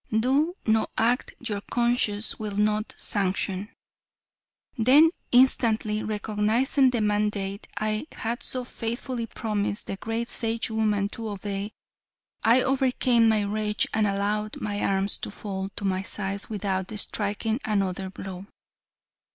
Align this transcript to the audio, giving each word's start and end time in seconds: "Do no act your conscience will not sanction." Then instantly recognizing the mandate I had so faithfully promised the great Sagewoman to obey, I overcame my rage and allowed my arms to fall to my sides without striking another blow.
"Do 0.19 0.55
no 0.65 0.87
act 0.97 1.35
your 1.37 1.61
conscience 1.61 2.39
will 2.39 2.55
not 2.57 2.95
sanction." 2.97 3.69
Then 4.75 5.11
instantly 5.31 6.01
recognizing 6.01 6.89
the 6.89 7.01
mandate 7.01 7.67
I 7.77 8.07
had 8.13 8.41
so 8.41 8.63
faithfully 8.63 9.27
promised 9.27 9.85
the 9.85 9.97
great 9.97 10.27
Sagewoman 10.27 11.09
to 11.11 11.29
obey, 11.29 11.73
I 12.43 12.63
overcame 12.63 13.29
my 13.29 13.41
rage 13.43 13.85
and 13.93 14.07
allowed 14.07 14.59
my 14.59 14.81
arms 14.83 15.19
to 15.19 15.29
fall 15.29 15.69
to 15.75 15.85
my 15.85 16.01
sides 16.01 16.49
without 16.49 16.89
striking 16.97 17.59
another 17.63 18.09
blow. 18.09 18.47